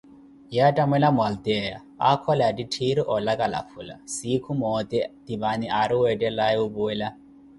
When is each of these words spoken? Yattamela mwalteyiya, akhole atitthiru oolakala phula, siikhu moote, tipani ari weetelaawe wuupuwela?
Yattamela 0.57 1.07
mwalteyiya, 1.15 1.79
akhole 2.09 2.41
atitthiru 2.51 3.01
oolakala 3.13 3.59
phula, 3.69 3.95
siikhu 4.13 4.51
moote, 4.61 4.99
tipani 5.25 5.65
ari 5.79 5.95
weetelaawe 6.01 6.59
wuupuwela? 6.61 7.07